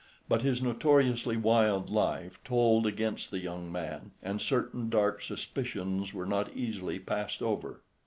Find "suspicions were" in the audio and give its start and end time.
5.21-6.25